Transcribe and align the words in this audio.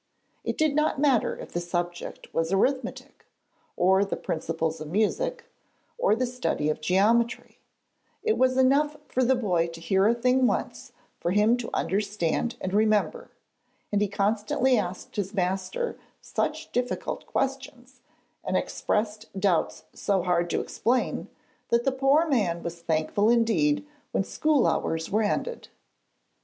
It 0.43 0.57
did 0.57 0.73
not 0.73 0.99
matter 0.99 1.37
if 1.37 1.51
the 1.51 1.59
subject 1.61 2.33
was 2.33 2.51
arithmetic, 2.51 3.27
or 3.77 4.03
the 4.03 4.17
principles 4.17 4.81
of 4.81 4.87
music, 4.87 5.43
or 5.99 6.15
the 6.15 6.25
study 6.25 6.69
of 6.71 6.81
geometry; 6.81 7.59
it 8.23 8.35
was 8.35 8.57
enough 8.57 8.97
for 9.07 9.23
the 9.23 9.35
boy 9.35 9.67
to 9.67 9.79
hear 9.79 10.07
a 10.07 10.15
thing 10.15 10.47
once 10.47 10.91
for 11.19 11.29
him 11.29 11.55
to 11.57 11.69
understand 11.71 12.55
and 12.61 12.73
remember, 12.73 13.29
and 13.91 14.01
he 14.01 14.07
constantly 14.07 14.75
asked 14.75 15.17
his 15.17 15.35
master 15.35 15.99
such 16.19 16.71
difficult 16.71 17.27
questions 17.27 18.01
and 18.43 18.57
expressed 18.57 19.29
doubts 19.39 19.83
so 19.93 20.23
hard 20.23 20.49
to 20.49 20.61
explain, 20.61 21.27
that 21.69 21.83
the 21.83 21.91
poor 21.91 22.27
man 22.27 22.63
was 22.63 22.81
thankful 22.81 23.29
indeed 23.29 23.85
when 24.13 24.23
school 24.23 24.65
hours 24.65 25.11
were 25.11 25.21
ended. 25.21 25.67